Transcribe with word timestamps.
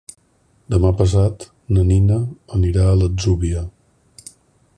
Demà 0.75 0.91
passat 1.01 1.45
na 1.77 1.85
Nina 1.91 2.19
anirà 2.61 2.87
a 2.89 2.97
l'Atzúbia. 3.03 3.63